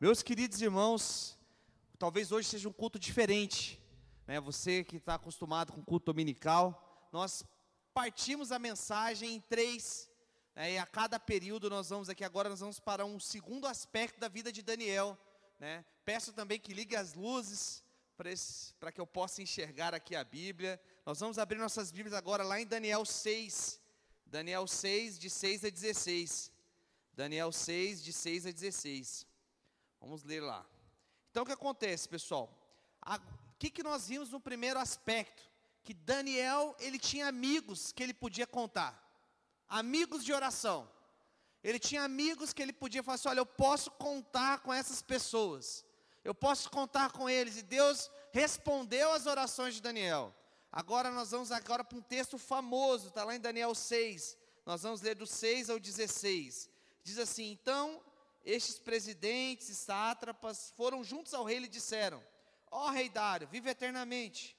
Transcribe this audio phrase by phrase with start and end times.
[0.00, 1.36] Meus queridos irmãos,
[1.98, 3.82] talvez hoje seja um culto diferente,
[4.28, 4.38] né?
[4.38, 7.44] Você que está acostumado com culto dominical, nós
[7.92, 10.08] partimos a mensagem em três,
[10.54, 10.74] né?
[10.74, 14.28] e a cada período nós vamos aqui agora nós vamos para um segundo aspecto da
[14.28, 15.18] vida de Daniel,
[15.58, 15.84] né?
[16.04, 17.82] Peço também que ligue as luzes
[18.78, 20.80] para que eu possa enxergar aqui a Bíblia.
[21.04, 23.80] Nós vamos abrir nossas Bíblias agora lá em Daniel 6,
[24.24, 26.52] Daniel 6 de 6 a 16.
[27.14, 29.27] Daniel 6 de 6 a 16.
[30.00, 30.64] Vamos ler lá.
[31.30, 32.52] Então o que acontece, pessoal?
[33.06, 35.42] O que, que nós vimos no primeiro aspecto?
[35.82, 39.02] Que Daniel, ele tinha amigos que ele podia contar.
[39.68, 40.90] Amigos de oração.
[41.62, 45.84] Ele tinha amigos que ele podia falar assim, olha, eu posso contar com essas pessoas.
[46.22, 47.56] Eu posso contar com eles.
[47.56, 50.34] E Deus respondeu às orações de Daniel.
[50.70, 54.36] Agora nós vamos agora para um texto famoso, está lá em Daniel 6.
[54.66, 56.70] Nós vamos ler do 6 ao 16.
[57.02, 58.02] Diz assim: Então
[58.44, 62.22] estes presidentes e sátrapas foram juntos ao rei e disseram:
[62.70, 64.56] Ó oh, rei Dário, vive eternamente.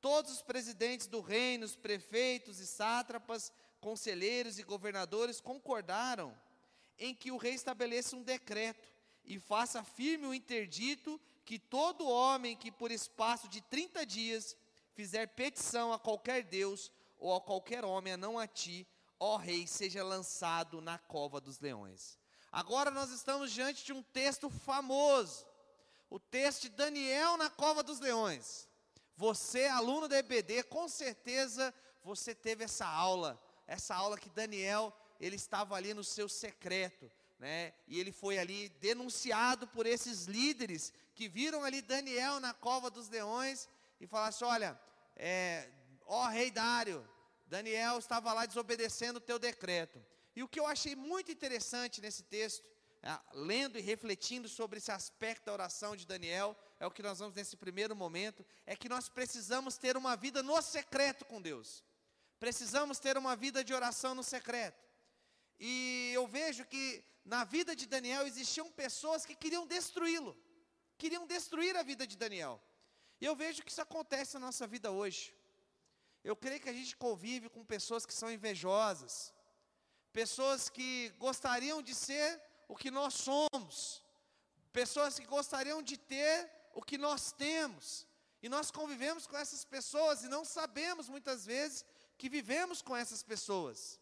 [0.00, 6.36] Todos os presidentes do reino, os prefeitos e sátrapas, conselheiros e governadores concordaram
[6.98, 8.92] em que o rei estabeleça um decreto
[9.24, 14.56] e faça firme o interdito que todo homem que por espaço de 30 dias
[14.94, 18.86] fizer petição a qualquer Deus ou a qualquer homem, a não a ti,
[19.18, 22.18] ó rei, seja lançado na cova dos leões.
[22.54, 25.44] Agora nós estamos diante de um texto famoso,
[26.08, 28.68] o texto de Daniel na cova dos leões.
[29.16, 35.34] Você, aluno da EBD, com certeza você teve essa aula, essa aula que Daniel, ele
[35.34, 37.10] estava ali no seu secreto,
[37.40, 37.74] né?
[37.88, 43.08] E ele foi ali denunciado por esses líderes que viram ali Daniel na cova dos
[43.08, 43.68] leões
[44.00, 44.80] e falaram assim: olha,
[45.16, 45.68] é,
[46.06, 47.04] ó rei Dário,
[47.46, 50.00] Daniel estava lá desobedecendo o teu decreto.
[50.36, 52.64] E o que eu achei muito interessante nesse texto,
[53.02, 57.18] é, lendo e refletindo sobre esse aspecto da oração de Daniel, é o que nós
[57.18, 61.84] vamos nesse primeiro momento, é que nós precisamos ter uma vida no secreto com Deus.
[62.38, 64.82] Precisamos ter uma vida de oração no secreto.
[65.58, 70.36] E eu vejo que na vida de Daniel existiam pessoas que queriam destruí-lo,
[70.98, 72.60] queriam destruir a vida de Daniel.
[73.20, 75.34] E eu vejo que isso acontece na nossa vida hoje.
[76.22, 79.33] Eu creio que a gente convive com pessoas que são invejosas,
[80.14, 84.00] pessoas que gostariam de ser o que nós somos,
[84.72, 88.06] pessoas que gostariam de ter o que nós temos,
[88.40, 91.84] e nós convivemos com essas pessoas e não sabemos muitas vezes
[92.16, 93.98] que vivemos com essas pessoas.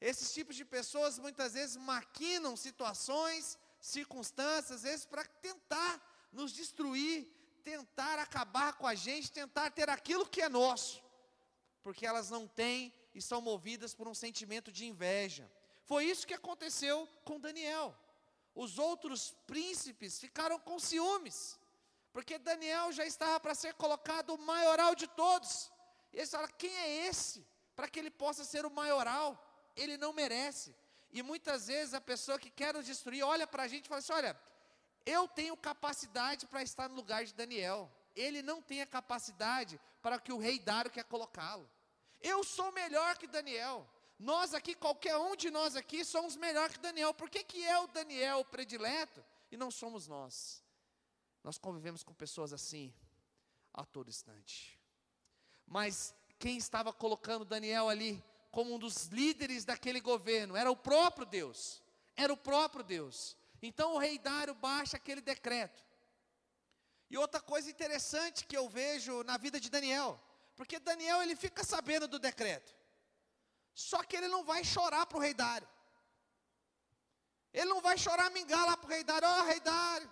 [0.00, 5.94] Esses tipos de pessoas muitas vezes maquinam situações, circunstâncias, às vezes para tentar
[6.30, 7.26] nos destruir,
[7.64, 11.02] tentar acabar com a gente, tentar ter aquilo que é nosso,
[11.88, 15.50] porque elas não têm e são movidas por um sentimento de inveja.
[15.86, 17.96] Foi isso que aconteceu com Daniel.
[18.54, 21.58] Os outros príncipes ficaram com ciúmes,
[22.12, 25.72] porque Daniel já estava para ser colocado o maioral de todos.
[26.12, 27.46] E eles falaram: quem é esse?
[27.74, 29.42] Para que ele possa ser o maioral,
[29.74, 30.76] ele não merece.
[31.10, 34.00] E muitas vezes a pessoa que quer nos destruir olha para a gente e fala
[34.00, 34.38] assim: olha,
[35.06, 37.90] eu tenho capacidade para estar no lugar de Daniel.
[38.14, 41.66] Ele não tem a capacidade para que o rei Dário quer colocá-lo.
[42.20, 43.88] Eu sou melhor que Daniel.
[44.18, 47.14] Nós aqui, qualquer um de nós aqui, somos melhor que Daniel.
[47.14, 50.62] Por que, que é o Daniel predileto e não somos nós?
[51.44, 52.92] Nós convivemos com pessoas assim
[53.72, 54.78] a todo instante.
[55.66, 61.26] Mas quem estava colocando Daniel ali como um dos líderes daquele governo era o próprio
[61.26, 61.82] Deus.
[62.16, 63.36] Era o próprio Deus.
[63.62, 65.86] Então o rei Dário baixa aquele decreto.
[67.10, 70.20] E outra coisa interessante que eu vejo na vida de Daniel,
[70.58, 72.70] porque Daniel ele fica sabendo do decreto.
[73.72, 75.68] Só que ele não vai chorar para o rei Dário.
[77.52, 80.10] Ele não vai chorar mingar lá para o rei Dário, ó oh, rei Dário,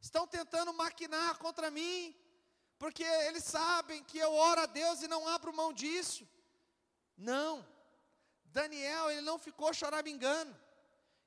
[0.00, 2.16] estão tentando maquinar contra mim,
[2.80, 6.28] porque eles sabem que eu oro a Deus e não abro mão disso.
[7.16, 7.64] Não,
[8.46, 10.52] Daniel, ele não ficou choramingando.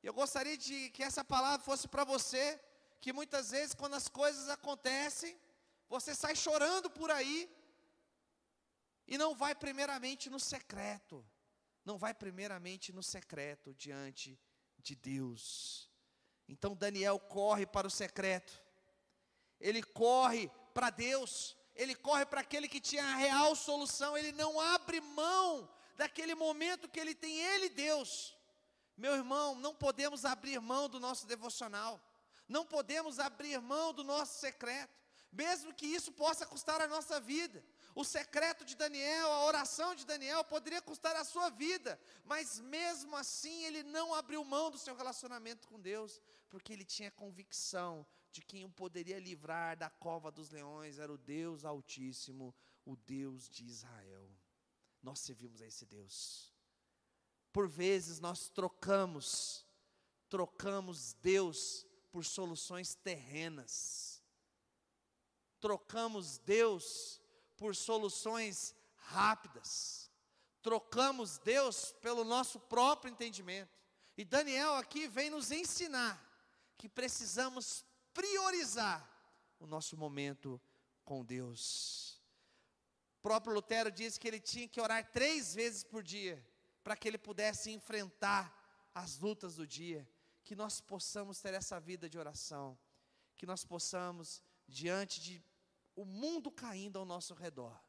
[0.03, 2.61] Eu gostaria de que essa palavra fosse para você,
[2.99, 5.39] que muitas vezes quando as coisas acontecem,
[5.87, 7.49] você sai chorando por aí,
[9.08, 11.26] e não vai primeiramente no secreto.
[11.85, 14.40] Não vai primeiramente no secreto diante
[14.78, 15.90] de Deus.
[16.47, 18.61] Então Daniel corre para o secreto.
[19.59, 21.58] Ele corre para Deus.
[21.76, 24.17] Ele corre para aquele que tinha a real solução.
[24.17, 28.35] Ele não abre mão daquele momento que ele tem ele Deus.
[28.96, 31.99] Meu irmão, não podemos abrir mão do nosso devocional.
[32.47, 35.03] Não podemos abrir mão do nosso secreto,
[35.34, 37.64] mesmo que isso possa custar a nossa vida
[37.96, 43.16] O secreto de Daniel, a oração de Daniel poderia custar a sua vida, mas mesmo
[43.16, 48.41] assim ele não abriu mão do seu relacionamento com Deus, porque ele tinha convicção de
[48.41, 52.53] quem o poderia livrar da cova dos leões era o Deus Altíssimo,
[52.84, 54.28] o Deus de Israel.
[55.02, 56.52] Nós servimos a esse Deus.
[57.52, 59.68] Por vezes nós trocamos,
[60.30, 64.12] trocamos Deus por soluções terrenas.
[65.63, 67.21] Trocamos Deus
[67.55, 70.11] por soluções rápidas.
[70.61, 73.71] Trocamos Deus pelo nosso próprio entendimento.
[74.17, 76.21] E Daniel aqui vem nos ensinar
[76.77, 79.09] que precisamos priorizar
[79.57, 80.59] o nosso momento
[81.05, 82.21] com Deus.
[83.19, 86.45] O próprio Lutero disse que ele tinha que orar três vezes por dia
[86.83, 88.53] para que ele pudesse enfrentar
[88.93, 90.05] as lutas do dia.
[90.43, 92.77] Que nós possamos ter essa vida de oração,
[93.37, 95.53] que nós possamos, diante de
[95.95, 97.79] o mundo caindo ao nosso redor,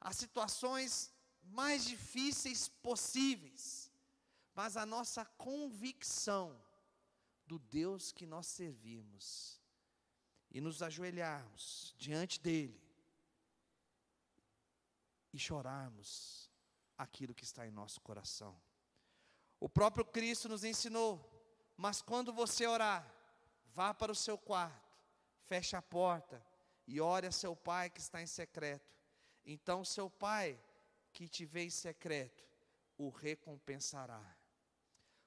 [0.00, 3.90] as situações mais difíceis possíveis,
[4.54, 6.60] mas a nossa convicção
[7.46, 9.60] do Deus que nós servimos
[10.50, 12.80] e nos ajoelharmos diante dele
[15.32, 16.50] e chorarmos
[16.96, 18.60] aquilo que está em nosso coração.
[19.58, 21.28] O próprio Cristo nos ensinou,
[21.76, 23.10] mas quando você orar,
[23.72, 24.98] vá para o seu quarto,
[25.46, 26.44] feche a porta
[26.92, 28.94] e ore a seu pai que está em secreto.
[29.46, 30.62] Então seu pai
[31.10, 32.44] que te vê em secreto
[32.98, 34.22] o recompensará.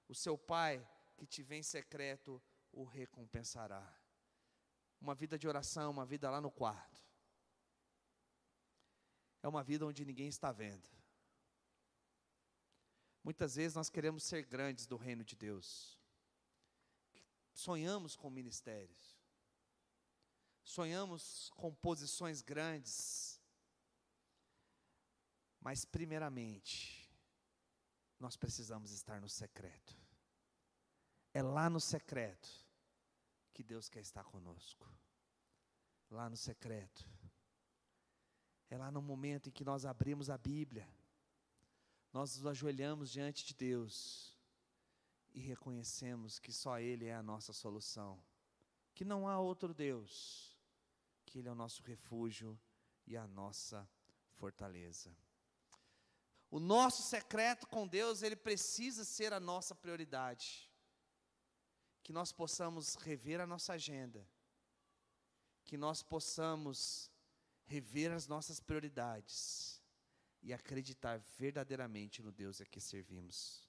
[0.08, 2.40] O seu pai que te vê em secreto
[2.72, 3.84] o recompensará.
[5.02, 7.04] Uma vida de oração, uma vida lá no quarto.
[9.42, 10.88] É uma vida onde ninguém está vendo.
[13.24, 16.00] Muitas vezes nós queremos ser grandes do reino de Deus.
[17.56, 19.15] Sonhamos com ministérios.
[20.76, 23.40] Sonhamos com posições grandes.
[25.60, 27.10] Mas, primeiramente,
[28.20, 29.96] nós precisamos estar no secreto.
[31.34, 32.50] É lá no secreto
[33.54, 34.86] que Deus quer estar conosco.
[36.10, 37.08] Lá no secreto.
[38.70, 40.88] É lá no momento em que nós abrimos a Bíblia
[42.16, 44.34] nós nos ajoelhamos diante de Deus
[45.34, 48.18] e reconhecemos que só Ele é a nossa solução,
[48.94, 50.55] que não há outro Deus,
[51.26, 52.60] que Ele é o nosso refúgio
[53.06, 53.88] e a nossa
[54.34, 55.16] fortaleza.
[56.50, 60.72] O nosso secreto com Deus, ele precisa ser a nossa prioridade.
[62.04, 64.26] Que nós possamos rever a nossa agenda,
[65.64, 67.12] que nós possamos
[67.66, 69.82] rever as nossas prioridades
[70.42, 73.65] e acreditar verdadeiramente no Deus a que servimos.